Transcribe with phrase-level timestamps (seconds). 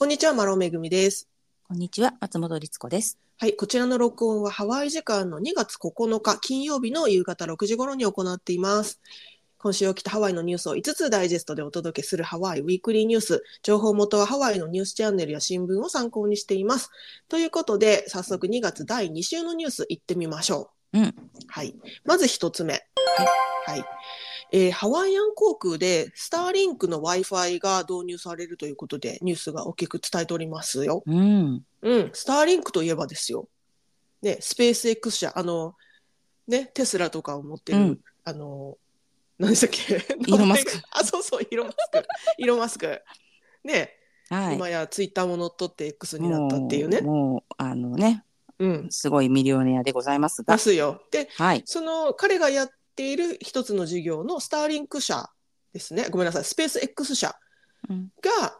[0.00, 1.28] こんにちは、マロめぐみです。
[1.68, 3.18] こんにちは、松本律子です。
[3.36, 9.02] はい、こちらの録音はハワイ時間の2月9日金曜日の夕方6時頃に行っています。
[9.58, 13.42] 今週起きたハワイのニュースを5つダイジェストでお届けするハワイウィークリーニュース。
[13.62, 16.88] 情報元はハワイのニュースチャンネルや新聞を参考にしています。
[17.28, 20.98] ということで、早速2月第2週のニュース行ってみましょう。
[20.98, 21.14] うん。
[21.46, 21.74] はい。
[22.06, 22.86] まず一つ目。
[23.66, 23.84] はい。
[24.52, 31.02] えーハワイアン航空でスターリンクの Wi-Fi が導入されるということでニュースが大きく伝えておりますよ。
[31.06, 31.64] うん。
[31.82, 32.10] うん。
[32.12, 33.48] スターリンクといえばですよ。
[34.22, 35.74] ね、スペース X 社、あの、
[36.46, 38.76] ね、テスラとかを持ってる、うんあの、
[39.38, 39.94] 何でしたっけ？
[39.94, 42.06] イーロンマスクあ、そうそう、イーロンマスク。
[42.38, 43.00] イーロンマスク。
[43.64, 43.94] ね、
[44.28, 44.56] はい。
[44.56, 47.00] 今やツイッターも乗っ取って X になったっていうね。
[47.00, 48.24] もう、もうあのね、
[48.58, 48.86] うん。
[48.90, 50.60] すごいミリオネアでございますがで。
[50.60, 51.00] すよ。
[51.10, 51.62] で、はい。
[51.64, 55.30] その彼がやっている一つの事業のスターリンク社
[55.72, 56.08] ですね。
[56.10, 56.44] ごめんなさい。
[56.44, 57.36] スペース X 社
[57.88, 58.56] うんが、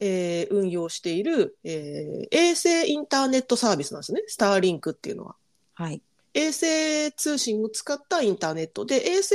[0.00, 4.22] えー運用している、えー衛星インターネットサービスなんですね。
[4.26, 5.36] スターリンクっていうのは。
[5.74, 6.02] はい。
[6.34, 9.34] 衛星通信を使ったインターネットで、衛星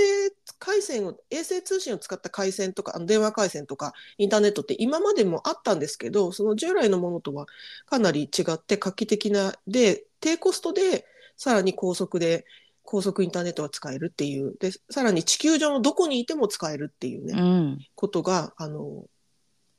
[0.58, 7.46] 回線を、衛星通信を使った回線とか、あの電話回線とか、インターネットって今までもあったんですけど、その従来のものとは
[7.86, 12.46] かなり違って画期的な、で、低コストで、さらに高速で、
[12.88, 17.80] 高速インターネットが使えるっていう、で、さらに地球上のどこにいても使えるっていうね、うん。
[17.96, 19.04] ことが、あの、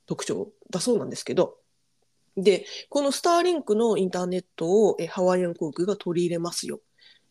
[0.07, 1.57] 特徴だそうなんですけど、
[2.37, 6.81] で、このスターリンクのインターネットをえハワイアン航空が取り入れますよ、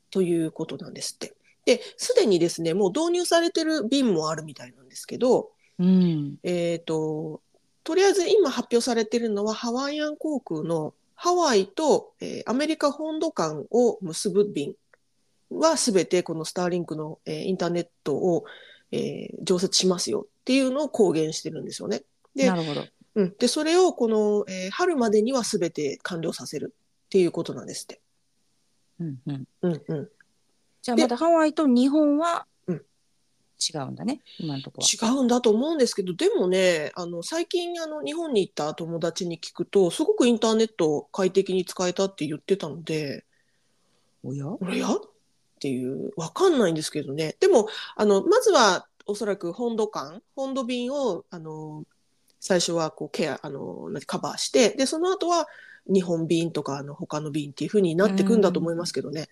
[0.10, 1.36] ということなんですって。
[1.66, 6.38] で、すでにですね、もう導入されてる便もあるみたいなんですけど、うん。
[6.42, 7.42] えっ、と、
[7.84, 14.74] とりあえず今発表されてるのはハワイアン航空のハワイと、えーアメリカ本土間を結ぶ便
[15.50, 18.46] はすべてこのスターリンクの、えーインターネットを、
[18.92, 22.04] えー常設しますよっていうのを公言してるんですよね。
[22.36, 22.86] でなるほど。
[23.16, 23.36] うん。
[23.38, 28.02] で、それをこの、えー春までにはすべて完了させるっていうことなんですって。
[29.00, 29.48] うんうん。
[29.62, 30.04] うんうん。
[30.06, 30.10] で
[30.82, 32.82] じゃあまたハワイと日本はうん
[33.60, 43.26] 違うんだね、今のところ違うんだと思うんですけど、でもね、あの、最近、あの、日本に行った友達に聞くと、すごくインターネットを快適に使えたって言ってたので、
[44.24, 44.30] は。
[44.30, 44.46] おや？
[44.62, 44.88] あれや？
[45.58, 47.36] っていう、わかんないんですけどね。
[47.40, 51.84] でも、あの、まずは、おそらく本土間、本土便を、あの、
[52.40, 55.48] 最初はこうケア、あの、カバーして、で、その後は
[55.92, 59.28] 日本便とか、あの、他の便っていう風になってくんだと思いますけどね。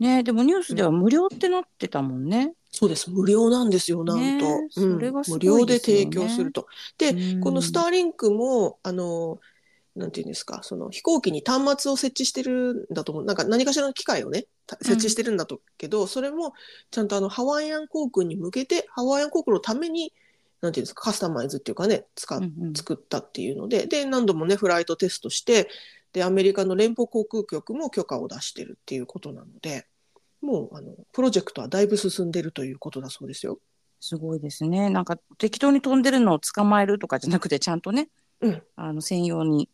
[0.00, 2.54] ねでもニュースでは無料ってなってたもんね。
[2.70, 3.10] そうです。
[3.10, 4.22] 無料なんですよ、なんと。
[4.22, 6.66] ねえうんそれがすご無料で提供すると。
[6.98, 9.38] で、うんこのスターリンクも、あの、
[9.94, 13.24] なんていうんですか、その飛行機に端末を設置してるんだと思う。
[13.24, 16.54] なんか何かしらの機械をね、た設置してるんだと、けど、それも
[16.90, 20.12] ちゃんとあの、ハワイアン航空に向けて、ハワイアン航空のために、
[20.60, 22.40] なんていうんですか、カスタマイズっていうかね、使
[22.74, 25.68] 作ったっていうので、で、何度もね、フライトテストして、
[26.12, 29.86] で、アメリカの連邦航空局も許可を出してるっていうことなので、
[30.40, 33.58] もう、あの、プロジェクトはだいぶ進んでるということだそうですよ。
[34.00, 34.90] すごいですね。
[34.90, 38.08] なんか適当に飛んでるのを捕まえるとかじゃなくて、ちゃんとね、
[38.40, 39.68] うんあの専用に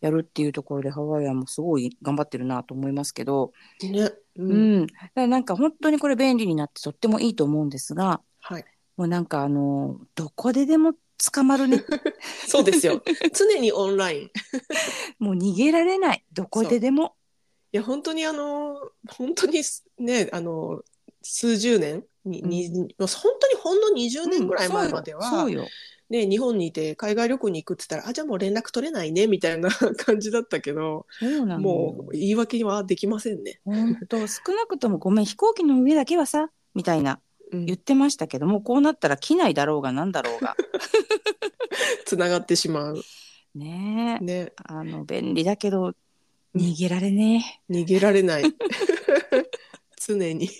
[0.00, 4.12] やるっていうところでハワイアンもすごい頑張ってるなと思いますけど、ね。
[4.36, 4.44] う。
[4.44, 8.64] うんん、だからなんか本当にこれ便利になってとってもいいと思うんですが、はい。
[8.96, 10.94] もうなんかあのどこででも
[11.32, 11.82] 捕まるね。
[12.46, 13.02] そうですよ。
[13.32, 14.22] 常にオンライン。
[14.24, 14.30] い
[15.18, 16.24] もう逃げられない。
[16.32, 17.14] どこででも。
[17.74, 18.76] や、本当にあの、
[19.08, 19.62] 本当に
[19.98, 20.82] ね、あの、
[21.22, 25.66] 数十年に、う本当にほんの20年ぐらい前までは、そうよ。
[26.10, 31.58] ね、日本にいて海外旅行に行くって言ったら、あ、じゃあもう連絡取れないね、みたいな 感じだったけど、そうなのよ。
[31.60, 33.60] もう言い訳はできませんね。
[33.64, 37.20] 本当少なくともごめん飛行機の上だけはさみたいな
[37.52, 40.56] うん言ってましたけどもこうなったら機内だろうがなんだろうが
[42.04, 43.02] つながってしまう。
[43.54, 44.52] ねえね。
[44.56, 45.94] あの便利だけど
[46.54, 48.44] 逃げられね逃げられない。
[50.06, 50.50] 常に。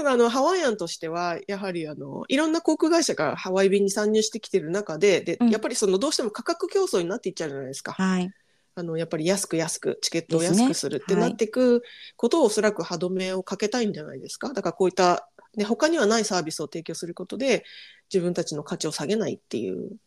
[0.00, 5.50] ただあの、ハワイアンとしては、やはりあの、いろんな航空会社がハワイ便に参入してきてる中で、で、うん。
[5.50, 7.92] やっぱりその、どうしても価格競争になっていっちゃうじゃないですか。
[7.92, 8.30] はい。
[8.76, 11.22] あの、やっぱり安く安く、チケットを安くするってはい。
[11.24, 11.82] なっていく
[12.16, 14.54] ことをおそらく歯止めをかけたいんじゃないですか。
[14.54, 17.64] だからこういった、ね、他にはないサービスを提供することで、
[18.10, 19.98] 自分たちの価値を下げないっていう、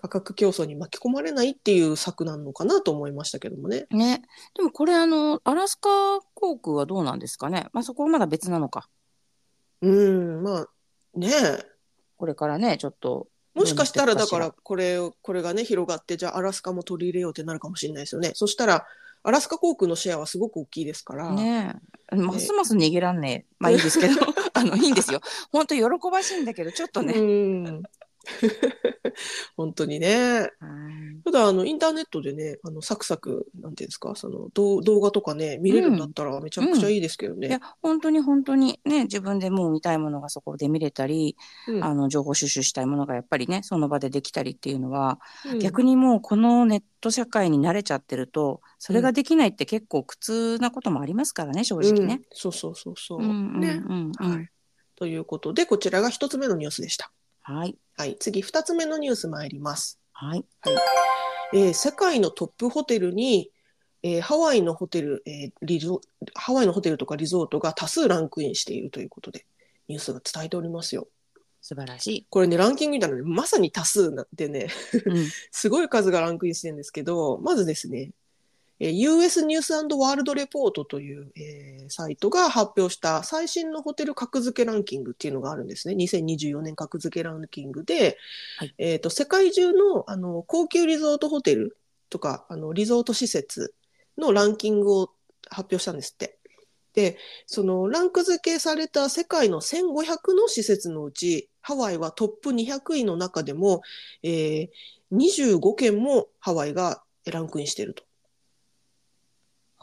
[0.00, 3.86] 価格競争に巻き込まれないっていう策なのかなと思いましたけどもね。
[3.90, 4.22] ね。
[4.54, 5.88] でもこれあのアラスカ
[6.34, 7.68] 航空はどうなんですかね。
[7.72, 8.90] まあそこはまだ別なのか
[9.84, 10.68] うん、まあ、
[11.14, 11.74] ねえ。
[12.16, 18.32] これからねちょっともしかしたらだからこれをこれがね広がってじゃあアラスカも取り入れようってなるかもしれないですよね。
[18.34, 18.86] そしたら
[19.22, 21.30] アラスカ航空のシェアはすごく大きいですから。
[21.32, 21.76] ね
[22.12, 24.14] えますます逃げらんねえまあいいですけど
[24.54, 25.20] あのいいんですよ
[25.50, 27.82] 本当喜ばしいんだけどちょっとね、うん。
[29.56, 30.50] 本当にね。
[30.60, 37.48] はいただあのインターネットでねあのサクサクなんていうんですかその動動画とかね見れるんだったらめちゃくちゃいいですけどね。
[37.48, 41.36] いや、本当に本当にね、自分でもう見たいものがそこで見れたり、
[41.68, 52.14] うんあの、情報収集したいものがやっぱりね、その場でできたりっていうのは、うん逆にもうこのネット社会に慣れちゃってると、それができないって結構苦痛なこともありますからね、正直ね。
[52.14, 53.18] うんそうそうそうそう。
[53.20, 54.48] うんうんね、うんうんはい。
[54.96, 57.12] ということでこちらが一つ目のニュースでした。
[57.46, 57.76] はい。
[57.98, 60.00] はい、次二つ目のニュース参ります。
[60.12, 60.44] はい。
[61.52, 63.50] えー世界のトップホテルに、
[64.02, 66.00] えーハワイのホテル、えーリゾ
[66.34, 69.44] ハワイのホテルとかリゾートが多数ランクインしているということで
[69.88, 71.06] ニュースが伝えておりますよ。
[71.60, 74.98] 素晴らしこれねランキング見たらねまさに多数なんでねい。
[75.10, 75.26] うん。
[75.52, 78.12] すごい数がランクインしてるんですけどまずですね、
[78.80, 85.94] えー US ニュースワールドレポートという、えーサイトが発表した最新のホテル格付けランキングっていうのがあるんですね。
[85.94, 88.16] 2024年格付けランキングで、
[88.58, 91.76] はいえっ、と、世界中のあの高級リゾートホテル
[92.10, 93.74] とか、あのリゾート施設
[94.16, 95.10] のランキングを
[95.50, 96.38] 発表したんですって。
[96.94, 103.82] で、そのランク付けされた世界の1500の施設のうち、ハワイはトップ200位の中でも、
[104.22, 104.68] えー
[105.12, 108.02] 25件もハワイがランクインしていると。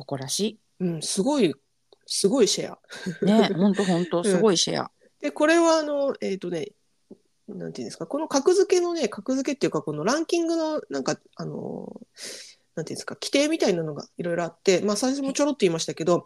[0.01, 1.53] 誇らしうん、すごい、
[2.05, 2.79] すごいシェア。
[3.21, 3.25] い。
[3.25, 4.91] ね、本当本当すごいシェア。
[5.21, 6.69] で、これはあの、えっ、とね、
[7.47, 12.01] なんていうんですか、この格付けのね、格付けっていうか、このランキングの、なんか、あの、
[12.75, 16.25] なんていうんですか、規定みたいなのがいろいろあって、まあ、最初もちょろっと言いましたけど、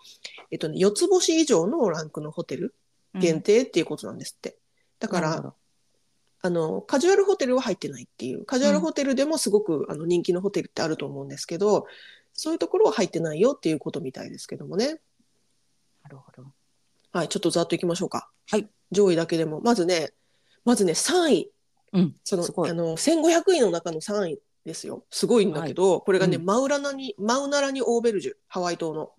[0.51, 2.75] えっ、とね、4つ星以上のランクのホテル
[3.15, 4.57] 限定っていうことなんですって。
[4.99, 5.53] だから、
[6.41, 11.87] あの、カジュアルホテルは入ってないっていう、カジュアルホテルでもすごく、あの人気のホテルってあると思うんですけど、
[12.35, 14.99] そういうところは入ってないよっていうことみたいですけどもね。
[16.03, 16.43] なるほど。
[17.11, 18.29] はい、ちょっとざっといきましょうか。
[18.51, 18.69] はい。
[18.91, 19.61] 上位だけでも。
[19.61, 20.11] まずね、
[20.65, 21.51] まずね、3位。
[21.93, 22.15] うん。
[22.23, 25.05] そのあの1500位の中の3位ですよ。
[25.09, 29.13] すごいんだけど、これがね、うんマウラナに、マウナラにオーベルジュ、ハワイ島の。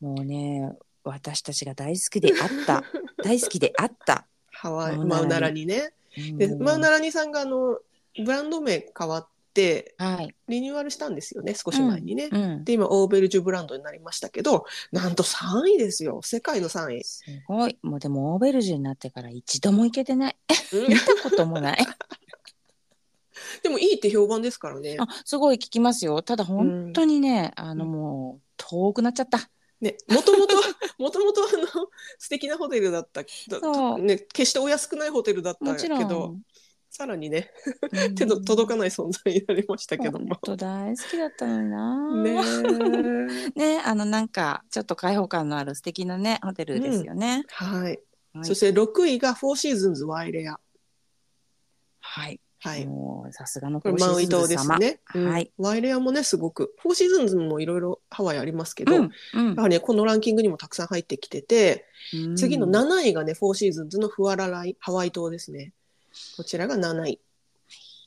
[0.00, 0.72] もうね、
[1.02, 2.84] 私たちが大好きであった。
[3.24, 4.26] 大好きであった。
[4.52, 5.94] ハワイ、マウナラにマウナラにね。
[6.38, 7.80] で、うんマウナラにさんがあの、
[8.24, 9.33] ブランド名変わって、
[9.98, 10.34] はい。
[10.48, 12.28] リニューアルしたんですよね、少し前にね。
[12.30, 12.64] うん。
[12.64, 16.20] で、今、オーベルジュブランドになりましたけど、なんと3位ですよ。
[16.22, 17.04] 世界の3位。
[17.04, 17.78] すごい。
[17.82, 20.36] もうでもオーベルジュになってから一度も行けてない。
[20.72, 21.78] うん見たこともない。
[23.62, 24.96] でもいいって評判ですからね。
[24.98, 26.22] あ、すごい聞きますよ。
[26.22, 29.50] ただ本当にね、あのうんもう遠くなっちゃった。
[29.80, 30.54] ね、もともと、
[30.98, 33.22] もともとあの、素敵なホテルだった。
[33.98, 35.74] ね、決してお安くないホテルだった。
[35.74, 36.36] けど、
[36.96, 37.50] さらにね、
[37.90, 40.38] うん手の届かない存在になりましたけども本。
[40.42, 42.22] 当大好きだったのにな。
[42.22, 47.42] ね ね、あのなんかちょっと開放感のある素敵なねホテルですよね。
[47.48, 47.82] はい。
[47.82, 48.00] はい
[48.42, 50.58] そして6位がフォーシーズンズワイレア。
[52.00, 52.40] はい。
[52.60, 52.86] はい。
[52.86, 55.00] もうさすがのこれマウイ島ですね。
[55.14, 55.52] うんはい。
[55.56, 56.74] ワイレアもね、すごく。
[56.78, 65.72] フォーシーズンズもいろいろハワイありますけど、うんうんやはりね、このランキングにもたくさん入ってきてて、うん次の7位がね、フォーシーズンズのフアラライ、ハワイ島ですね。
[66.36, 67.20] こちらが7位。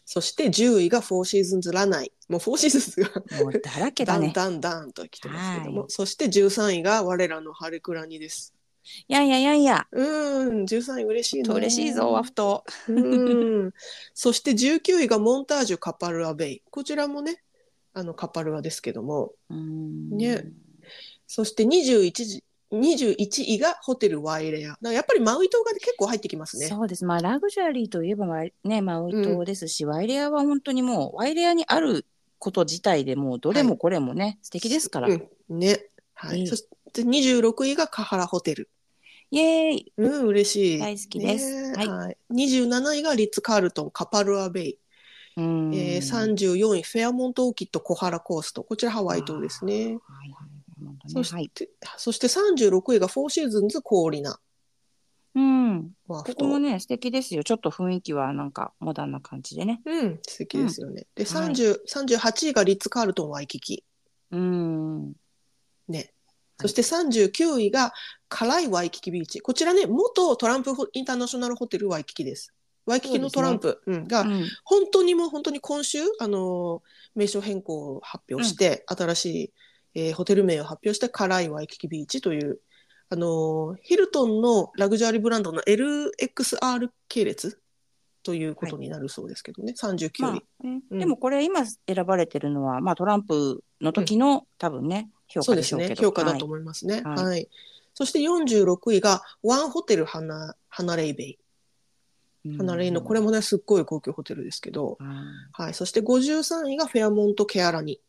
[0.09, 2.13] そして10位がフォーシーズンズラナイ。
[2.30, 4.31] もうフォーシーズンズがもうだらけだね。
[4.33, 5.81] ダンダンダンと来てますけども。
[5.81, 8.54] はいそして13位が我らのハレクラニです。
[9.09, 9.88] いやいやいやいや。
[9.92, 11.54] うーん、13位嬉しいな。
[11.54, 12.63] 嬉しいぞワフト。
[12.88, 13.74] うーん。
[14.13, 16.62] そして19位がモンタージュカパルアベイ。
[16.69, 17.44] こちらもね、
[17.94, 19.33] あのカパルアですけども。
[19.49, 20.45] うんね
[21.28, 22.44] そして21時。
[22.71, 24.92] 21位がホテルワイレア。
[24.92, 26.68] やっぱりマウイ島が結構入ってきますね。
[26.68, 27.06] そうです。
[27.06, 28.28] まあラグジュアリーといえば
[28.64, 32.06] ねマウイ島ですし、ワイレアは本当にもうワイレアにある
[32.40, 35.07] こと自体でもうどれもこれもね、素敵ですから。
[35.07, 35.80] うん、ね。
[36.14, 36.44] はいい。
[36.44, 38.69] いそして26位がカハラホテル。
[39.31, 39.94] イエーイ。
[39.97, 40.80] うん、嬉しい。
[40.80, 42.18] 大好きですはいねはい。
[42.31, 44.80] 27位がリッツ・カールトン、カパルアベイ。
[45.38, 48.64] うんえー、34位、フェアモント・オーキッド、小原コースト。
[48.64, 49.97] こちらハワイ島ですね。
[50.07, 50.36] はい
[51.16, 51.23] はい。
[51.23, 51.49] 本当そしねはい。
[51.49, 54.40] て、そして36位がフォーシーズンズ・コーリナ。
[55.35, 55.92] うん。
[56.07, 56.59] ここもト。
[56.59, 57.44] ね素敵ですよ。
[57.44, 59.81] ちょっと雰囲気はなんかモダンな感じでね。
[59.85, 61.06] うん、素敵ですよね。
[61.16, 63.83] で、はい30、38位がリッツ・カールトン・ワイキキ。
[64.31, 65.14] うん。
[65.87, 66.14] ね。
[66.59, 67.94] そして39位が
[68.30, 69.42] カライ・ワイキキビーチ。
[69.42, 72.54] こちらね、元トランプインターナショナルホテルワイキキです。
[72.87, 76.81] ワイキキのトランプ、うん、が、うん本当にもう本当に今週、あのー
[77.16, 79.54] 名称変更を発表して、新しい、
[79.97, 82.59] えーホテル名を発表して、カライワイキキビーチという、
[83.09, 87.59] あのーヒルトンのラグジュアリーブランドの LXR 系列
[88.21, 90.21] ということになるそうですけどね、39位。
[90.21, 90.42] まあね。
[90.92, 90.99] うん。
[90.99, 95.95] でもこれ今選ばれてるのは、まあ、トランプの時の、多分ね評価でしょうけ、ど。
[95.95, 97.01] 評価だと思いますね。
[97.01, 97.23] はい。
[97.23, 97.49] はい。
[97.95, 101.39] そして46位が、ワンホテルハナ、ハナレイベイ。
[102.45, 105.63] うんハナレイのこれもねすっごい高級ホテルですけど、はい。
[105.63, 107.99] はい、そして53位がフェアモントケアラニ、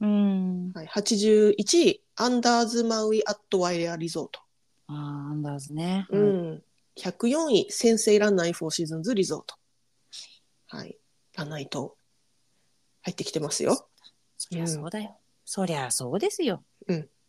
[0.00, 0.72] うん。
[0.72, 4.40] はい、81位アンダーズマウイアットワイレアリゾート、
[4.88, 6.06] あーアンダーズね。
[6.10, 6.30] うはい。
[6.32, 6.62] ん、
[6.98, 9.54] 104位センセイランナイフォーシーズンズリゾート、
[10.76, 10.96] はい、
[11.36, 11.96] ラナイト
[13.02, 13.88] 入ってきてますよ。
[14.38, 15.16] そりゃそうだよ。
[15.44, 16.64] そりゃそうですよ。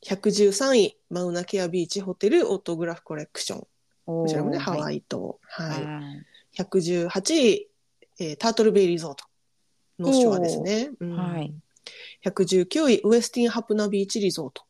[0.03, 3.59] 113位マウナケアビーチホテルオートグラフコレクション。
[4.05, 4.97] ここちらもね、ハワイ。
[4.97, 5.85] イ島、はい。
[5.85, 6.25] はい。
[6.61, 7.69] 118位、
[8.19, 9.25] えータートルベイリゾート。
[9.97, 11.15] ノースショアですね、うん。
[11.15, 11.53] はい
[12.25, 14.63] 119位ウエスティンハプナビーチリゾート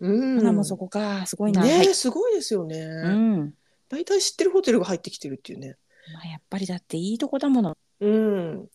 [0.00, 1.24] うんほなもうそこか。
[1.26, 1.62] すごいな。
[1.62, 3.54] ね、はいすごいですよね、うん。
[3.88, 5.76] 大体知ってるホテルが入ってきてるっていうね
[6.12, 7.76] まあ、やっぱりだっていいとこだもの。
[8.00, 8.68] うん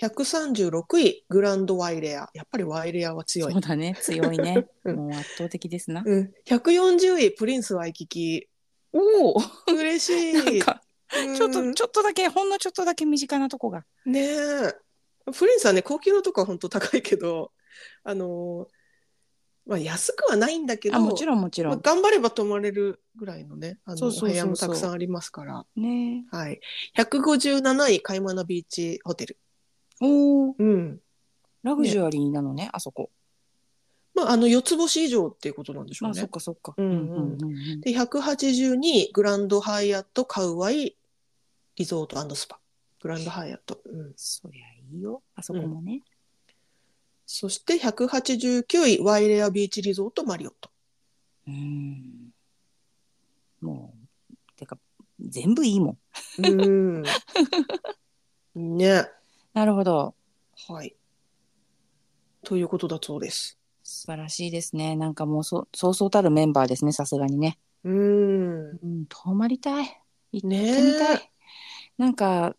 [0.00, 3.96] 136位グランドワイレアやっぱりワイレアは強いそうだね。
[4.00, 4.66] 強いね。
[4.84, 6.02] うんもう圧倒的ですな。
[6.04, 8.48] うん、140位プリンスワイキキ
[8.92, 9.42] おお。
[9.74, 10.82] 嬉しいなんか、
[11.36, 13.84] ちょっと、うんちょっとだけ、ほんのちょっとだけ身近なとこが。
[14.06, 14.87] ねえ
[15.32, 17.52] プリンスはね高級のとこは本当高いけど
[18.04, 18.78] あのー
[19.68, 21.80] まあ安くはないんだけどあ、もちろんもちろまあ、ん。
[21.82, 24.30] 頑張れば泊まれるぐらいのねあのそうそうそうそう。
[24.30, 25.66] お部屋もたくさんありますから。
[25.76, 26.24] ね。
[26.32, 26.60] はい。
[26.96, 29.36] 157位カイマナビーチホテル。
[30.00, 30.54] おお。
[30.58, 31.00] うん。
[31.62, 33.10] ラグジュアリーなのね、あそこ。
[34.14, 36.72] まああの4つ星以上っていうことなんでしょまあ、そっうねかそっか。
[36.74, 37.80] うんうんうんうん。
[37.82, 40.96] で182位グランドハイアットカウアイ
[41.76, 42.58] リゾートスパ。
[43.02, 45.22] グランドハイアット、うん、そりゃいいよ。
[45.34, 46.02] あそこもね。
[47.26, 50.70] そして189位ワイレアビーチリゾートマリオット
[51.46, 52.30] うん。
[53.60, 53.94] も
[54.32, 54.78] う、てか、
[55.20, 55.98] 全部いいも
[56.38, 56.42] ん。
[56.42, 57.02] うん。
[58.54, 59.10] ね。
[59.52, 60.14] なるほど。
[60.68, 60.94] はい。
[62.44, 63.58] ということだそうです。
[63.82, 64.96] 素晴らしいですね。
[64.96, 67.58] なんかもうそ、そうそうたるメンバーですね、さすがにね。
[67.84, 68.70] うん。
[68.70, 70.02] うん、泊まりたい。
[70.32, 71.32] 行ってねみたい。
[71.96, 72.54] なんか、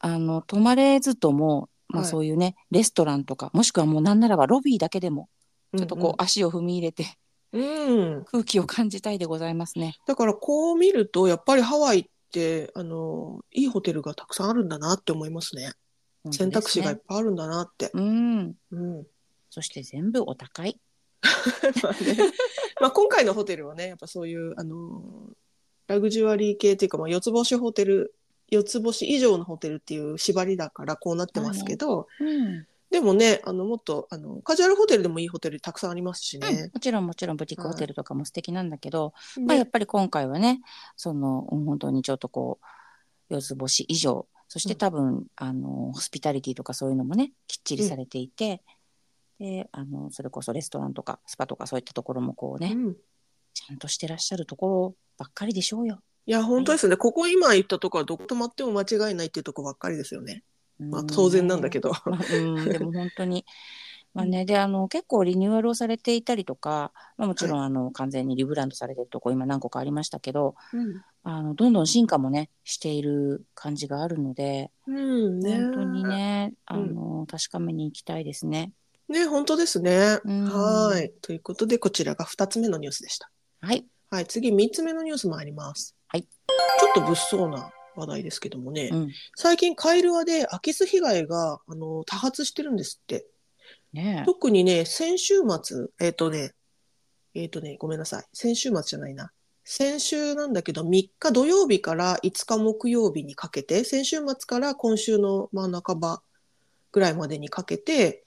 [0.00, 5.28] あの、泊まれずとも、まあはいそういうね、レストランとか、もしくはもうなんならばロビーだけでも、
[5.76, 7.06] ちょっとこう、足を踏み入れて
[7.52, 8.24] うん、うん。
[8.24, 9.96] 空気を感じたいでございますね。
[10.06, 15.72] だからこう見ると、やっぱりハワイって、あの、いいホテルがたくさんあるんだなって思いますね。
[16.30, 17.90] 選択肢がいっ本ぱいあるんだなって。
[17.92, 18.54] うん。
[18.70, 19.06] うん。
[19.50, 20.80] そして全部お高い。
[21.82, 22.16] まあね。
[22.80, 25.02] まあ今回のホテルはね、やっぱそういう、あの、
[25.88, 28.14] ラグジュアリー系っていうか、まあ四つ星ホテル、
[28.52, 32.66] 四つ星以上のホテルっていう縛りだからこうなってますけど、うん。
[32.90, 36.70] でもね、あの、もっと、あの、カジュアルホテルでもいいホテルたくさんありますしうんね。
[36.74, 40.60] もちろんもちろんブティックホテルとかも素敵なんだけど、ねまあやっぱり今回はね、
[40.96, 42.58] そのうん本当にちょっとこ
[43.30, 48.62] う、四つ星以上、そして多分、あの、ホスピタリティとかそういうのもね、きっちりされていて、
[49.38, 52.96] で、あの、それこそレストランとかスパとかそういったところもこうね、うん
[53.54, 56.00] ちゃんとしてらっしゃるところばっかりでしょうよ。
[56.26, 56.96] いや、本当ですね。
[56.96, 60.44] ここ今言ったとこはどこ泊まっても間違いないっていうとこばっかりですよね。
[60.78, 61.90] まあ当然なんだけど。
[61.90, 62.10] ど。
[62.10, 63.44] まあ、うん、でも本当に。
[64.14, 70.54] まあね、で、あの、結構リニューアルをされていたりとか、まあ、もちろん、あの、完全にリブランドされてるとこ、今何個かありましたけど、
[71.22, 75.56] あの、どんどん進化もね、している感じがあるので、うん、ね。
[75.62, 78.72] 本当にね、あうんの、確かめに行きたいですね。
[79.08, 80.18] ね、本当ですね。
[80.24, 81.10] うんはい。
[81.22, 83.30] ということで、こちらが2つ目のニュースでした。
[83.62, 83.86] はい。
[84.10, 85.96] はい、次3つ目のニュース参ります。
[86.12, 86.24] はい。
[86.24, 89.10] ちょっと物騒な話題ですけどもね、うん。
[89.34, 93.26] 最近カイルワで空き巣被害があの多発してるんですって。
[93.94, 96.52] ね特にね、先週末、えっ、とね、
[97.34, 98.24] えっ、とね、ごめんなさい。
[98.34, 99.32] 先週末じゃないな。
[99.64, 106.22] 先週なんだけど、3日土曜日から5日木曜日にかけて、先週末から今週の真ん半ば
[106.90, 108.24] ぐらいまでにかけて、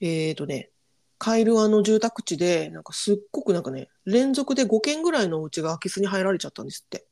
[0.00, 0.70] えっ、とね、
[1.18, 7.06] カイルワの住宅地で、なんかすっごくなんかね、連続で5軒ぐらいのお家が空き巣に入られちゃったんですって。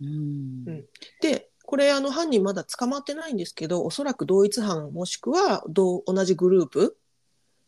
[0.00, 0.64] うん。
[0.66, 0.84] うん
[1.20, 6.96] で、これあの犯人まだ捕まってないんですけど、おそらく同一犯もしくは同同じグループ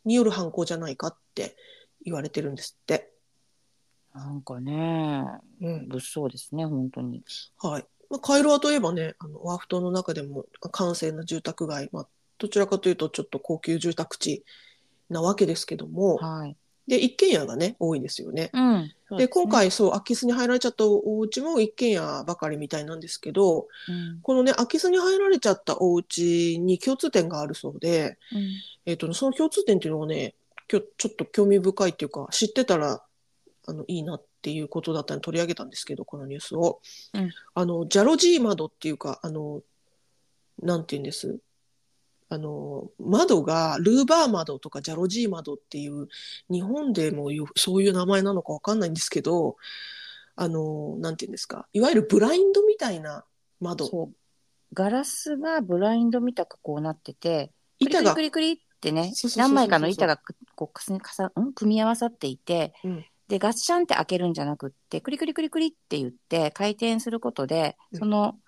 [0.04, 1.56] による犯行じゃないかって
[2.04, 3.12] 言われてるんですって。
[4.14, 5.24] なんかね、
[5.60, 5.88] うん。
[5.88, 7.22] 物騒ですね、本当に。
[7.58, 7.86] はい。
[8.08, 14.44] まあ、カイロワといえばね、あの、ワフ島の中でも閑静な住宅街、まあ、どちらかというとちょっと高級住宅地
[15.10, 16.56] なわけですけども、はい。
[16.90, 18.50] で、一軒家がね、多いんですよね。
[18.52, 18.82] うん。
[18.82, 24.18] で、すね今、回そう、空き巣に入られちゃったお家も一軒家ばかりみたいなんですけど、うん。
[24.22, 28.48] このね、空き巣に入られちゃったお家に共通点があるそうで、うん
[28.86, 30.34] えっ、とね、その共通点っていうのがね、
[30.66, 33.00] きょちょっと興味深いっていうか、知ってたら、
[33.68, 36.80] あの、いいなっていうことだったので取り上げたんですけど、このニュースを。
[37.14, 39.62] うんあの、ジャロジー窓っていうか、あの、
[40.60, 41.38] なんて言うんです？
[42.32, 46.06] あの、窓がルーバー窓とかジャロジー窓っていう、
[46.48, 49.56] 日本でもそういう名前なのかわかんないんですけど、
[50.36, 53.24] あの、なんていうんですか、いわゆるブラインドみたいな
[53.60, 53.86] 窓。
[53.86, 54.14] そう。
[54.72, 58.14] ガラスがブラインドみたくこうなってて、板が。
[58.14, 63.04] クリクリってね何枚かの板がくこうかすかさ、ん組み合わさっていて、うん。
[63.26, 67.98] でガッシャンって開けるんじゃなくってクリクリクリクリって言って回転することで、うん。
[67.98, 68.38] その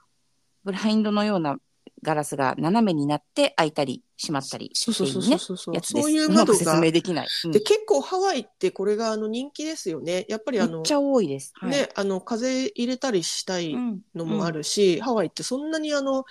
[0.64, 1.56] ブラインドのような
[2.02, 5.80] ガラスが斜めになって開いたり閉まったりそうそうそうそうそう。
[5.82, 6.80] そういう窓が。
[6.80, 7.28] 明できない。
[7.44, 10.26] うんで、結構ハワイってこれがあの人気ですよね。
[10.28, 11.52] やっぱりあのめっ、ちゃ多いです。
[11.56, 16.24] はい、ね、あの、風入れたりしたいうんのもあるし、ハワイってそんなにあの、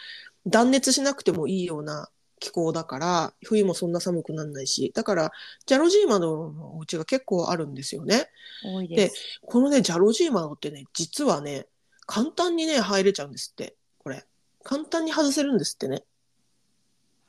[0.45, 2.09] 断熱しなくてもいいような
[2.39, 5.31] 気候だから、冬もそんな寒くならないし、だから、
[5.65, 8.29] ジャロジー窓のお家が結構あるんですよね。
[8.63, 9.39] 多いです。
[9.45, 11.67] このね、ジャロジー窓ってね、実はね、
[12.07, 13.75] 簡単にね、入れちゃうんですって。
[14.63, 16.03] 簡単に外せるんですってね。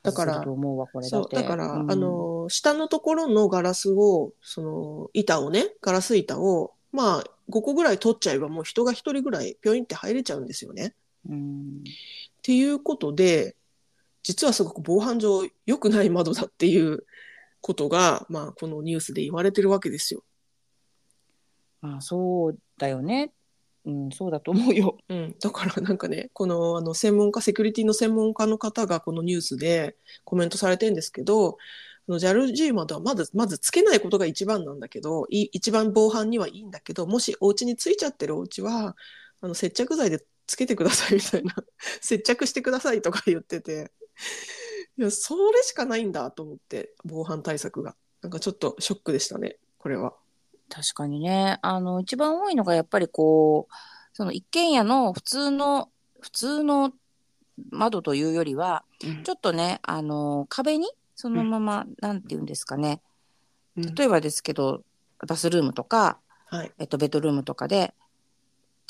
[0.03, 0.43] だから
[1.03, 1.29] そう。
[1.31, 10.93] だから、うんあの、下のところのガラスを、その、板をね、ガラス板を、まあ、5個ぐらい取っちゃえばもう人が1人ぐらいピョインって入れちゃうんですよね。
[11.29, 13.55] うんっていうことで、
[14.21, 17.05] 実はすごく防犯上良くない窓だっていう
[17.61, 20.23] ことが、まあ、このニュースで言われてるわけですよ。
[21.81, 23.31] まあそうだよね。
[23.85, 24.97] うん、そうだと思うよ。
[25.09, 25.35] うん。
[25.39, 31.57] だからなんかね、この、あの、専門家、セキュリティの専門家の方がこのニュースでコメントされてるんですけど、
[32.07, 38.95] JALG 窓はまず、まずつけないことが一番なんだけど、い一番防犯にはいいんだけど、もしお家についちゃってるお家は、
[39.41, 41.55] あの、接着剤でつけてくださいみたいな、
[42.01, 43.91] 接着してくださいとか言ってて、
[44.97, 47.95] いや、それしかないんだと思って、防犯対策が。
[48.21, 50.15] なんかちょっとショックでしたね、これは。
[50.73, 51.59] 確かにね。
[51.61, 53.73] あの、一番多いのがやっぱりこう、
[54.13, 56.91] その一軒家の普通の、普通の
[57.69, 58.83] 窓というよりは、
[59.23, 63.01] ちょっとね、あの、壁にそのまま、なんていうんですかね。
[63.77, 64.83] うん例えばですけど、
[65.27, 66.71] バスルームとか、はい。
[66.77, 67.95] えっと、ベッドルームとかで、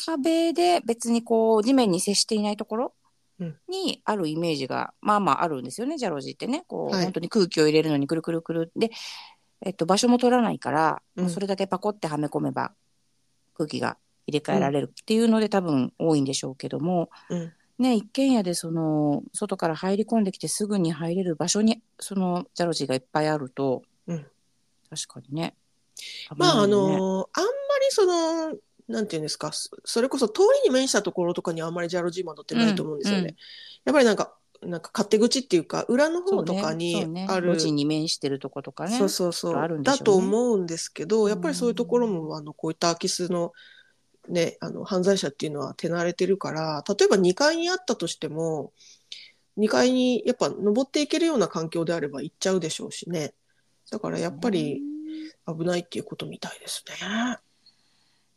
[0.06, 2.94] 壁で別にこう、地面に接していないところ
[3.40, 6.64] うんにあるイメージが、まあまああるんですよね、ジャロジーってね。
[6.68, 8.72] こう、はい本当に空気を入れるのにくるくるくる。
[8.76, 8.92] で、
[9.66, 12.74] えっと、場所も取らないから、うんそれだけパコってはめ込めば、
[13.56, 17.54] 空気が入れ替えられるっていうので多分多いんでしょうけども、うん。
[17.80, 24.26] ね、一軒家でその、外から入り込んできてすぐに入れる場所に、そのジャロジーがいっぱいあると、うん
[24.90, 25.56] 確かにね。
[26.36, 27.50] まあ、あの、あんま
[27.82, 28.56] りその、
[28.88, 33.22] なんていうんですか、そそれこそ通りに面したところとかにはあんまりジャロジー窓ってないと思うんですよね。
[33.22, 33.36] うんうん
[33.86, 34.34] やっぱりなんか、
[34.66, 37.28] なんか勝手口っていうか、裏の方とかにね。
[37.30, 38.98] ある、路地に面してるとことかね。
[38.98, 40.00] そうそうそう、あるんでしょうね。
[40.00, 43.54] だと思うんですけど、やっぱりそういうところも、あの、こういった空き巣の、
[44.30, 48.72] ね、あの、犯罪者っていうのは手慣れてるから、例えば2階にあったとしても、
[49.58, 53.34] 2階にやっぱ登っていけるような環境であれば行っちゃうでしょうしね。
[53.92, 54.82] だからやっぱり
[55.48, 57.38] 危ないっていうことみたいですね。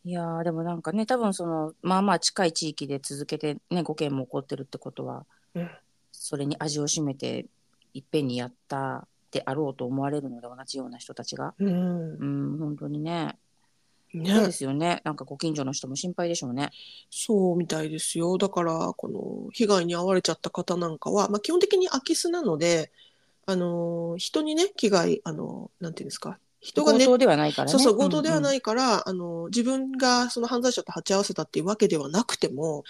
[0.04, 5.70] いやーでもなんかね多分そのまあまあ近い地域で続けてね5件も起こってるってことは、うん
[6.26, 7.46] それに味を占めて
[7.94, 11.54] いっぺんにやったであろうと思われるので同じような人たちが。
[11.56, 11.68] うん。
[11.68, 13.38] うん本当にね。
[14.12, 14.50] そうねで。
[14.50, 15.02] すよね。
[15.04, 16.70] なんかご近所の人も心配でしょうね。
[17.10, 18.38] そうみたいですよ。
[18.38, 22.90] だから、この被害に遭われちゃった方なんかは、まあ、基本的に空き巣なので、
[23.46, 27.70] あの、人にね、危害、あの、なんていうんですか、人がね、強盗ではないからね。
[27.70, 32.82] そうそう、強盗ではい、ないから、あの、自分がその犯罪者と鉢合わせたっていうわけではなくても、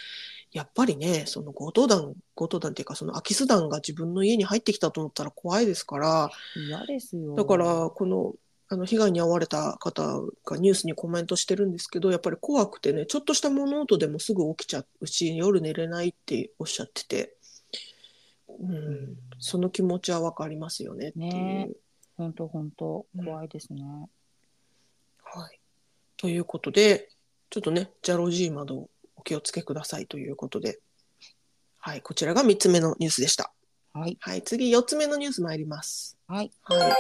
[0.53, 7.35] やっぱりね、その強盗団、強盗団っていうか、その空き巣団が自分の家に入ってきたと思ったら怖いですから、うん嫌ですよ。
[7.35, 8.35] だから、この、
[8.69, 17.37] あの、被害に遭われた方がニュースにコメントしてるんですけど、やっぱり怖くてね、ちょっとした物音でもすぐ起きちゃうし、夜寝れないっておっしゃってて、
[18.59, 21.33] うん、その気持ちはわかりますよねっていう。
[21.33, 21.69] ね。
[22.17, 23.25] 本当本当うん。
[23.27, 23.83] 怖いですね、
[25.23, 25.61] はい。
[26.17, 27.11] ということで、
[27.51, 28.96] ちょっとね、ジャロジー窓をお
[29.27, 30.79] 気をつけくださいということで、
[31.79, 33.53] はい、こちらが3つ目のニュースでした。
[33.93, 36.17] はいはい、次4つ目のニュース参ります。
[36.29, 36.93] はいはい。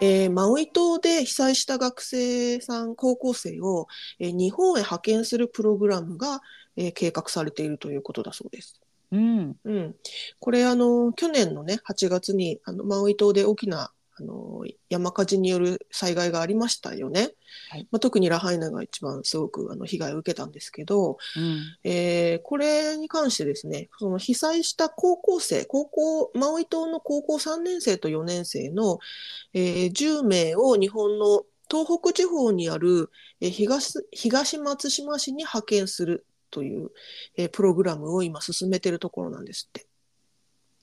[0.00, 3.88] えーマウイ島で被災した学生さん、高校生を、
[4.20, 6.40] えー日本へ派遣するプログラムが、
[6.76, 8.80] えー計画されているということだそうです。
[9.10, 9.94] うんうん。
[10.38, 17.30] これ、あの、去年のね、8月に、あの、マウイ島で大きな、あの、山火事による災害がありましたよね。
[17.70, 28.98] はいまあ、特にラハイナが一番すごくあの被害を受けたんですけど、うんえーこれに関してですね、その被災した高校生、高校、マウイ島の高校3年生と4年生の、
[29.54, 36.90] えー10名を日本の東北地方にある、えー東東松島市に派遣するという、
[37.36, 39.86] えープログラムを今進めているところなんですって。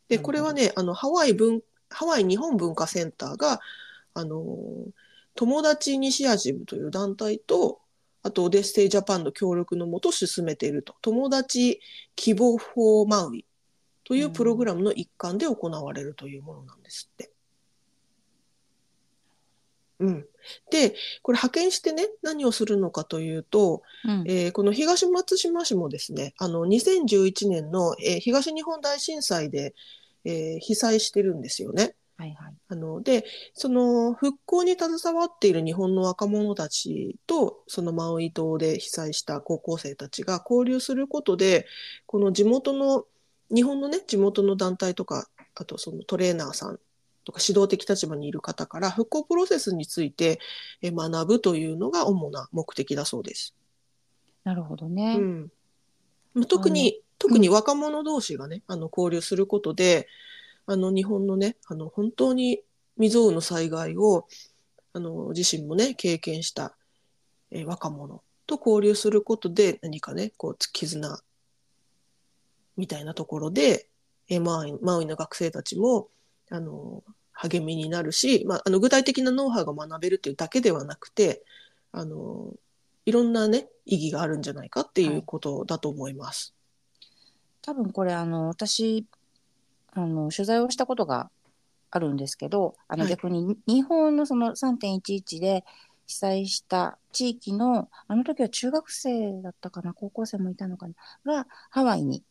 [0.08, 3.60] で、これはね、あの、ハワイ文、ハワイ日本文化センターが、
[4.14, 4.90] あのー
[5.36, 7.82] 友達イニシアチブという団体と、
[8.24, 10.96] あとオデッセイジャパンの協力のもと進めていると。
[11.02, 11.82] 友達
[12.16, 13.46] 希望フォーマウイ
[14.06, 17.32] というプログラムの一環で行われるというものなんですって。
[20.00, 20.26] うん、
[20.72, 24.24] でこれ派遣してね何をするのかというと、うん。
[24.28, 29.76] えーこの東松島市もですねあの2011年の、えー東日本大震災で、
[30.26, 31.96] えー被災してるんですよね。
[32.18, 32.54] はいはい。
[32.68, 41.66] あのでその復興に携わっている日本の若者たちとそのマウイ島で被災した高校生たちが交流することで
[42.06, 43.06] この地元の
[43.54, 46.80] 日本のね地元の団体とかあとそのトレーナーさん
[47.26, 50.40] とか指導的立場にいる方から復興プロセスについて
[50.82, 53.56] え学ぶというのが主な目的だそうです。
[54.44, 55.18] なるほどね。
[55.20, 55.52] うん、
[56.36, 60.08] まあ特に、特に若者同士がね、あの交流することで、
[60.66, 62.62] あの日本のね、あの本当に
[62.98, 64.28] 未曾有の災害を
[64.94, 66.76] あの自身もね経験した、
[67.52, 71.20] えー若者と交流することで何かねこう絆
[72.78, 73.88] みたいなところで、
[74.30, 76.10] えーマウイマウイの学生たちも
[76.50, 81.44] あの励みになるし、まあ、あの具体的なノウハウが学べるっていうだけではなくて
[81.92, 82.54] あの
[83.06, 86.56] いろんなね意義があるんじゃないかっていうことだと思います。
[87.66, 89.06] 多分これあの私
[89.94, 91.32] あの取材をしたことが
[91.90, 93.12] あるんですけどあのはい。
[93.12, 95.64] 逆に日本のその3.11で
[96.08, 100.94] 被災した地域のあの時は中学生だったかな高校生もいたのかな
[101.26, 102.24] がハワイに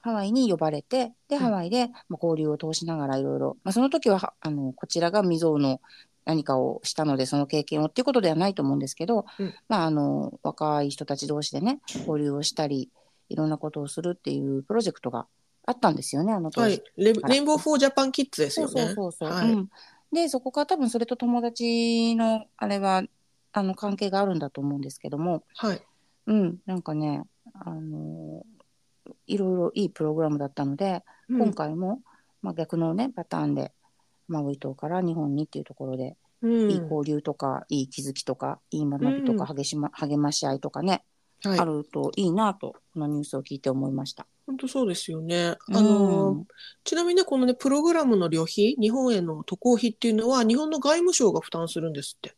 [0.00, 5.80] ハワイに呼ばれてでうんハワイで、まあ、交流を通しながらいろいろ、まあ、その時ははあのこちらが未曾有の
[6.24, 9.54] 何かをしたのでその経験をっていうことではないと思うんですけど、うん。
[9.68, 12.90] まあ、あの若い人たち同士でね交流をしたり
[13.34, 15.26] いろんなことをするっていうプロジェクトが
[15.66, 16.70] あったんですよね、あの当時。
[16.70, 18.86] はい、レインボー・フォー・ジャパン・キッズですよね。
[18.86, 19.52] そうそうそう、はい。
[19.52, 19.70] うん。
[20.12, 23.02] で、そこから多分それと友達のあれは、
[23.52, 25.82] あの関係があるんだと思うんですけども、はい、
[26.26, 28.44] うん、なんかね、あの
[29.26, 31.38] いろいろいいプログラムだったので、うん。
[31.40, 32.00] 今回も、
[32.42, 33.72] まあ、逆のね、パターンで、
[34.28, 36.70] マウイ島から日本にっていうところで、うん。
[36.70, 41.04] いい交流とか、いい気づきとか、いい学びとか、励しま、励まし合いとかね、
[41.48, 44.26] はいあ、るといいなと、このニュースを聞いて思いました。
[44.46, 45.56] 本当そうですよね。
[45.68, 46.46] あの、うん
[46.84, 52.34] ちなみにね、このね、プログラムの旅費、日本への渡航費っていうのは、日本の外務省が負担するんですって。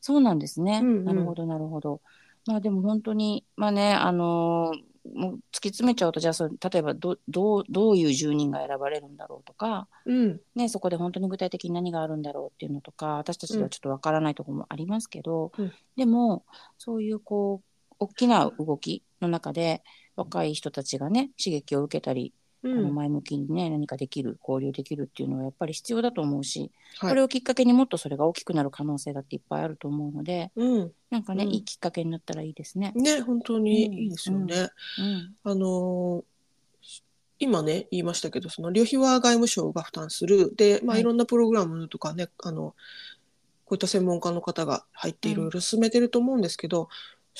[0.00, 0.80] そうなんですね。
[0.82, 2.00] うんうんなるほど、なるほど。
[2.46, 16.44] まあでも本当に、まあね、あのーもう突き詰めちゃうと、じゃあそれ、例えばどどうどういう住人が選ばれるんだろうとか、うん、ね、そこで本当に具体的に何があるんだろうっていうのとか、私たちではちょっとわからないところもありますけど、うんでも、
[16.78, 19.82] そういうこう、大きな動きの中で、
[20.16, 22.32] 若い人たちがね、刺激を受けたり、
[22.64, 32.92] うあのん、前向きにね、何かできる、交流できるっていうのはやっぱり必要だと思うし、はいこれをきっかけにもっとそれが大きくなる可能性だっていっぱいあると思うので、うん、なんかね、うんいいきっかけになったらいいですね。
[32.96, 34.68] ね、本当にいいですよね。
[34.98, 35.34] うん。
[35.44, 36.24] あの
[37.40, 40.54] 今ね、言いましたけど、その旅費は外務省が負担する。
[40.56, 42.74] で、まあ、はいいろんなプログラムとかね、あの、
[43.64, 46.88] こういった専門家の方が入っていろいろ進めてると思うんですけど、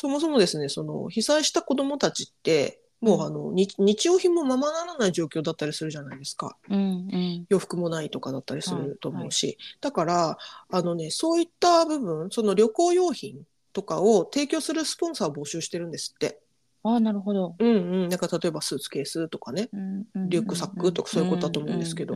[0.01, 6.57] そもそもですね、その被災した子どもたちって、もううんあの、日日用品もままならない状況だったりするじゃないですか。
[6.71, 6.79] うん。
[6.79, 7.47] うん。
[7.49, 10.39] 洋服もないとかだったりすると思うし、だから
[10.71, 13.41] あのねそういった部分その旅行用品
[13.73, 16.39] とかを提供するスポンサーを募集してるんですって。
[16.85, 17.57] ああ、なるほど。
[17.59, 19.69] うんうん、なんか例えばスーツケースとかね
[20.15, 22.15] リュックサックとかそういうことだと思うんですけど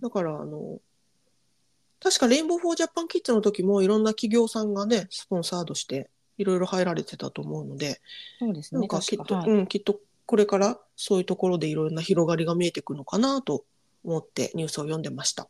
[0.00, 0.80] だからあの
[2.00, 8.00] 確かレインボー・フォー・ジャパン・キッズの時もいろんな企業さんがねスポンサードしていろいろ入られてたと思うので
[8.38, 8.80] そうですね。
[8.80, 13.64] なんかきっと、はいうん、きっとこれからそういうところでいろんな広がりが見えてくるのかなと
[14.04, 15.48] 思ってニュースを読んでました。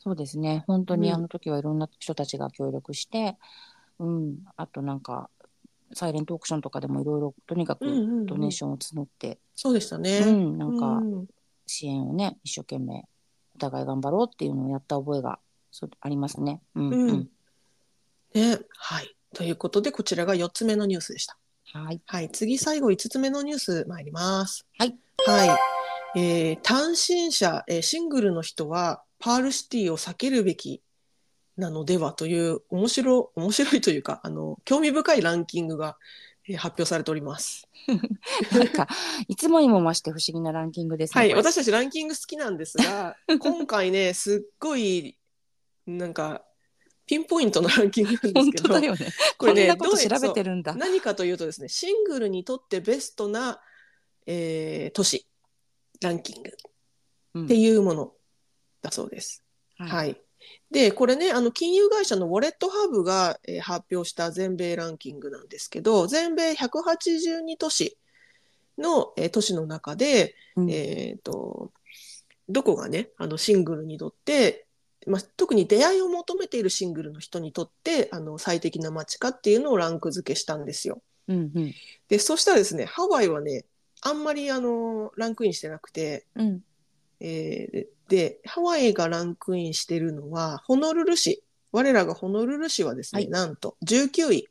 [0.00, 0.64] そうですね。
[0.66, 3.36] 本当にうんあの時はいろんな人たちが協力して、
[3.98, 4.38] うん。
[4.56, 5.28] あとなんか、
[5.92, 10.18] サイレントオークションとかでもいろいろ、とにかくうんうんうんドネーションを募って、そうでしたね。
[10.18, 11.26] うん、なんかうん
[11.66, 13.04] 支援をね、一生懸命、
[13.56, 15.38] お互い頑張ろうっていうのをやった覚えが
[16.00, 16.62] ありますね。
[16.74, 17.30] うん、ううんん。
[18.34, 19.14] ね、はい。
[19.34, 21.36] ということで、こちらが4つ目のニュースでした。
[21.72, 22.00] はい。
[22.06, 22.30] はい。
[22.30, 24.66] 次、最後5つ目のニュース参ります。
[24.78, 24.98] はい。
[25.26, 26.18] はい。
[26.18, 30.80] えー単身者、えーシングルの人は、パールシティを避けるべき
[31.56, 35.96] なのではという、面白、面白いというか、あの、興味深いランキングが、
[36.48, 37.68] えー発表されております。
[38.52, 38.88] なんか、
[39.28, 41.20] いつもにも増して不思議なランキングですね。
[41.20, 41.34] はい。
[41.34, 45.18] 私たちランキング好きなんですが、 今回ね、すっごい、
[45.86, 46.44] なんか、
[47.08, 48.96] ピンポイントのランキングなんです本けど、ね。
[49.38, 50.74] これねどう調べてるんだ。
[50.74, 53.60] 何かというとですね、シングルにとってベストな、
[54.26, 55.26] えー都市
[56.02, 56.50] ランキング
[57.34, 58.12] うんっていうもの
[58.82, 59.42] だそうです。
[59.78, 59.86] は。
[59.86, 60.16] はいい。
[60.70, 67.96] で、これね、あの、金融会社のウォレットハブが、えー発表した全米ランキングなんですけど、全米182都市
[68.76, 71.72] の、えー都市の中で、うんえっ、と、
[72.50, 74.67] どこがね、あの、シングルにとって、
[75.06, 81.02] まあ、特に出会いを求めているシングルの人にとって、あの、最適な街かっていうのをランク付けしたんですよ。
[81.28, 81.74] うんうん
[82.08, 83.64] で、そしたらですね、ハワイはね、
[84.00, 86.60] あんまりあの、ランクインしてなくて、うん
[87.20, 91.44] えーでで、ハワイがランクインしてるのは、ホノルル市。
[91.72, 94.48] 我らがホノルル市はですね、はいなんと19位。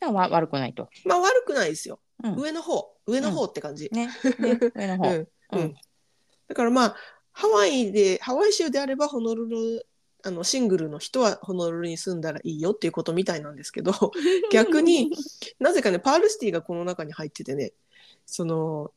[0.00, 0.90] じゃあわ悪くないと。
[1.06, 2.00] まあ悪くないですよ。
[2.22, 3.88] うん上の方、上の方って感じ。
[3.90, 5.08] ね、ね、上の方。
[5.08, 5.28] うんうん
[5.60, 5.74] うん
[6.48, 6.96] だからまあ、
[7.32, 9.86] ハワイで、ハワイ州であればホノルル、
[10.24, 13.92] あの、シングルの人はホノルルに住んだらいいよっていうことみたいなんですけど、
[14.52, 15.10] 逆に、
[15.58, 17.72] なぜかね、パールシティがこの中に入っててね、
[18.26, 18.92] その、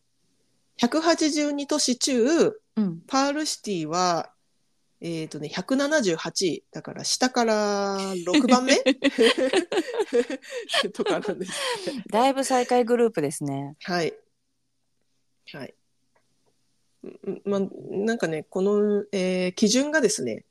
[0.78, 3.02] 182都市中、うん。
[3.08, 4.34] パールシティは、
[5.02, 6.64] えっ、とね、178位。
[6.72, 8.78] だから、下から6番目？
[10.94, 11.52] とかなんです。
[12.10, 13.76] だいぶ再開グループですね。
[13.84, 14.14] はい。
[15.54, 15.76] はい。
[17.06, 20.46] んまあ、なんかね、この、えー基準がですね、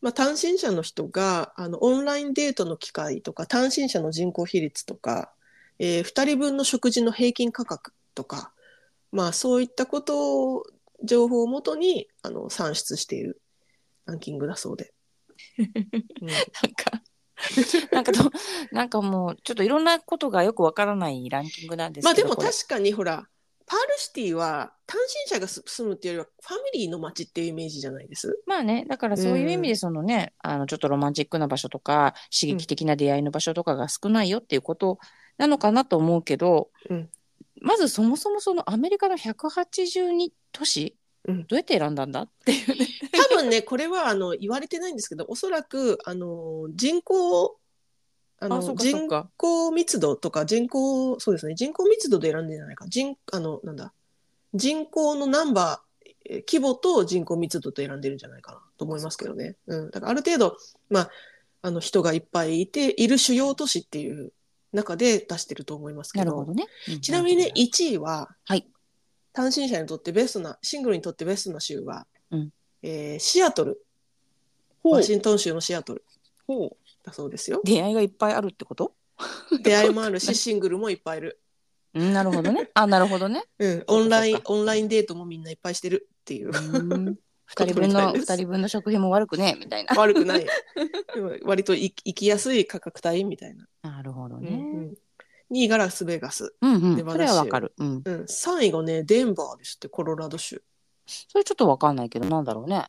[0.00, 5.32] まあ、単身者の人が、あの、オンラインデートの機会とか、単身者の人口比率とか、
[5.78, 8.52] えー、2人分の食事の平均価格とか、
[9.12, 10.64] まあ、そういったことを、
[11.02, 13.40] 情報をもとに、あの、算出している
[14.06, 14.94] ランキングだそうで。
[15.58, 15.62] う
[16.24, 16.44] んなん
[16.74, 17.02] か、
[17.92, 18.30] なんかと、
[18.72, 22.34] なんかもう、ちょっといろんなことがよくわからないランキングなんですまあでけど。
[22.34, 23.28] これも確かにほら、
[23.66, 28.40] パールシティは単身者がす住むっていうよりはファミリーの街っていうイメージじゃないです？
[28.46, 34.98] まあね、だからそういう意味でそのね、あの、ちょっとロマンチックな場所とか、刺激的な出会いの場所とかが少ないよっていうこと
[35.36, 37.08] なのかなと思うけど、うん
[37.58, 40.94] まずそもそもそのアメリカの182都市、
[41.26, 42.86] うんどうやって選んだんだっていうね。
[43.30, 47.58] 多分ね、これはあの言われてないんですけど、おそらくあの人口、
[48.38, 52.86] あのあそうかそう人か口密度とか人口、そうですね、人口密度で選んでんじゃないか。
[52.88, 53.92] 人、あの、なんだ、
[54.54, 59.56] 人口のナンバー、えー規模と人口密度と選んでるんじゃないかなと思いますけどね。
[59.66, 59.90] うん。
[59.90, 60.56] だからある程度、
[60.90, 61.10] まあ、
[61.62, 64.32] あの人がいっぱいいて、いる主要都市っていう
[64.72, 66.24] 中で出してると思いますけど。
[66.24, 66.66] なるほどね。
[66.88, 67.00] うん。
[67.00, 68.66] ちなみにね、1位は、はい。
[69.32, 72.52] 単身者にとってベストな、シングルにとってベストな州は、うん。
[72.82, 73.82] えーシアトル、
[74.82, 74.92] ほう。
[74.94, 76.04] ワシントン州のシアトル。
[76.46, 77.60] ほうだそうですよ。
[77.64, 78.92] 出会いがいっぱいあるってこと？
[79.62, 81.40] 出会いもあるし、シングルもいっぱいいる。
[81.94, 82.70] うんなるほどね。
[82.74, 83.44] あ、なるほどね。
[83.58, 86.50] うん、オンラインオンラインデートもみんないっぱいしてるっていう。
[86.50, 87.16] うん
[87.46, 89.94] 二人分の、二人分の食費も悪くね、みたいな。
[89.94, 90.44] 悪くない。
[91.14, 93.68] でも割とい生きやすい価格帯みたいな。
[93.82, 94.56] なるほどうね。
[94.56, 94.90] んうん、
[95.52, 96.56] 2位がラスベガス。
[96.60, 96.80] うんうん。
[96.80, 97.72] そネバダ州れはわかる。
[97.78, 98.02] うん。
[98.04, 100.60] うん、3位がね、デンバーですって、コロラド州。
[101.06, 102.86] それちょっとわかんないけど、なんだろうね。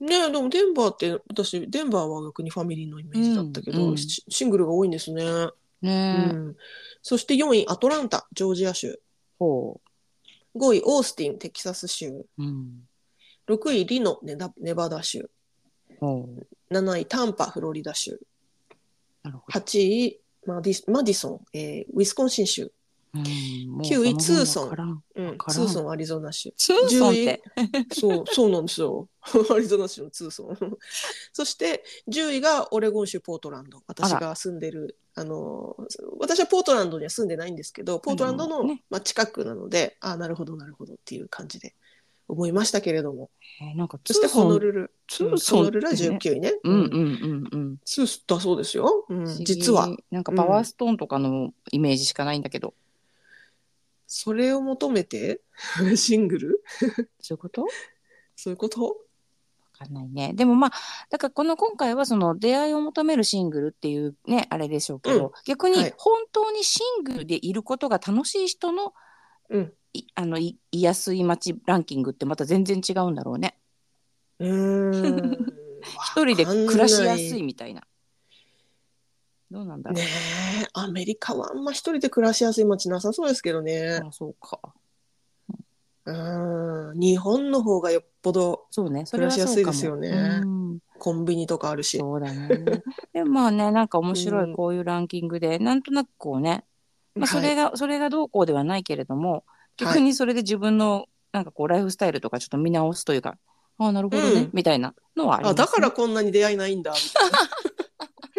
[0.00, 5.24] ねえ、でもデンバーって、私、デンバーは逆にファミリーのイメージだったけど、うんうんシシングルが多いんですね。
[5.24, 6.32] うねえ。
[6.32, 6.56] ん、
[7.02, 9.00] そして4位、アトランタ、ジョージア州。
[9.38, 9.80] ほ
[10.54, 12.08] 5位、オースティン、テキサス州。
[12.08, 12.26] う。
[12.38, 12.88] うん。
[13.46, 15.30] 6位、リノ、ネダネバダ州。
[15.98, 16.46] ほう。
[16.74, 18.18] 7位、タンパ、フロリダ州。
[19.22, 19.60] なるほど。
[19.60, 22.72] 8位、マディマディソン、えーウィスコンシン州。
[23.12, 26.52] うんもう9位ツーソンうんツーソン、アリゾナ州。
[26.56, 27.42] ツーソンって？
[27.92, 29.08] そう、そうなんですよ。
[29.54, 30.56] アリゾナ州のツーソン。
[31.32, 33.82] そして、10位がオレゴン州ポートランド。
[33.88, 35.76] 私が住んでる、あの、
[36.20, 41.74] 私はポートランドには住んでないんですけど、ポートランドの、うんねまあ、近くなので、ああ、なるほど、なるほどっていう感じで
[42.28, 43.30] 思いましたけれども。
[43.60, 44.92] えーなんかそして、ホノルル。
[45.08, 46.54] ツうんーソンってねホノルルは19位ね。
[46.62, 47.78] うんうんうんうん。
[47.84, 49.04] ツーだそうですよ。
[49.08, 49.94] うん実は。。
[50.12, 52.74] なんかパワーストーンとかのイメージしかないんだけど。
[54.12, 55.40] それを求めて、
[55.94, 56.64] シングル？
[57.20, 57.66] そういうこと？
[58.34, 58.84] そういうこと？
[58.84, 58.94] わ
[59.78, 60.32] かんないね。
[60.34, 60.72] でもまあ、
[61.10, 68.94] だからこの今回はその出会いを求めるシングルっていうね、あれでしょうけど、うん逆にはい本当にシングルでいることが楽しい人の、
[69.48, 69.72] うん。
[69.92, 73.60] いあの、いいやすい街ランキングってまた全然違うんだろうね。
[74.40, 75.54] うーん。
[76.16, 77.86] 一人で暮らしやすいわみたいな。
[79.50, 79.98] どうなんだろう。
[79.98, 80.06] ね
[80.62, 84.00] え、アメリカはあんま一人で暮らしやすい街なさそうですけどね。
[84.04, 84.60] あそうか。
[86.06, 86.98] うん。
[86.98, 89.06] 日本の方がよっぽどそうね。
[89.06, 91.98] そ暮らしやすいですよねうんコンビニとかあるし。
[91.98, 92.48] そうだね。
[93.12, 96.64] でもまあね、 なんか面白うんいこういうランキングで、なんとなくこうね、
[97.14, 99.42] まあ、それが、が、それがどうこうではないけれども、はい
[99.80, 103.38] 逆にそれで自分の、なんかこう、ライフスタイルとかちょっと見直すというか、
[103.78, 107.38] ああ、なるほどね、うんみたいなのはあります、あ、だからこんなに出会いないんだ、みたいな。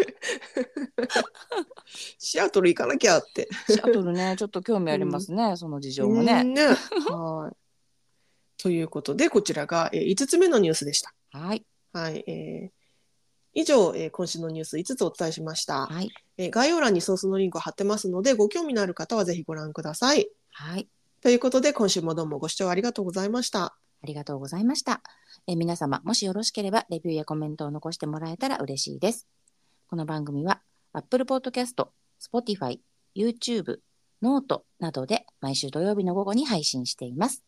[2.17, 3.47] シアトル行かなきゃって。
[3.67, 6.41] シャトルね、ちょっと興味ありますね、その事情もね。
[6.41, 7.55] うんねはい。
[8.57, 11.13] ということで、こちらが、えー5つ目のニュースでした。
[11.31, 11.65] はい。
[11.93, 12.23] はい。
[12.27, 12.69] えー
[13.53, 16.09] 以上、えー今週のニュース5つお伝えしました、はい。
[16.37, 20.29] えー概要欄にソースのリンクを貼ってますので、ご興味のある方はぜひご覧ください。
[20.51, 20.87] はい。
[21.21, 23.75] ということで、今週もどうもご視聴ありがとうございました。
[24.03, 25.01] ありがとうございました。
[25.47, 29.27] えー皆様、もしよろしければ、レビューやコメントを残してもらえたら嬉しいです。
[29.91, 30.61] この番組は、
[30.93, 31.85] Apple Podcast、
[32.17, 32.79] Spotify、
[33.13, 33.79] YouTube、
[34.21, 37.43] ノートなどで毎週土曜日の午後に配信しています。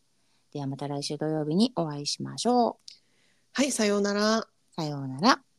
[0.51, 2.75] ではまた来週土曜日にお会いしましょう。
[3.53, 4.45] はい、さようなら。
[4.75, 5.52] さようなら。